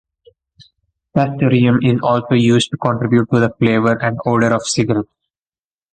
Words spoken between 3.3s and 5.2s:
to the flavor and odor of cigarettes.